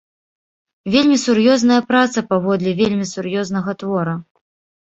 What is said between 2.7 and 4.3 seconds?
вельмі сур'ёзнага твора.